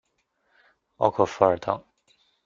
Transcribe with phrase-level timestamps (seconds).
[0.95, 1.85] 奥克弗尔当。